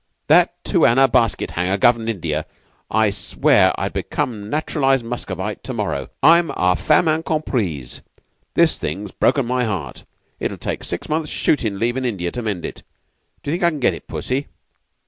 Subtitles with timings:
[0.29, 2.47] "'That two anna basket hanger governed India,
[2.89, 6.09] I swear I'd become a naturalized Muscovite to morrow.
[6.23, 8.01] I'm a femme incomprise.
[8.55, 10.03] This thing's broken my heart.
[10.39, 12.81] It'll take six months' shootin' leave in India to mend it.
[13.43, 14.47] Do you think I can get it, Pussy?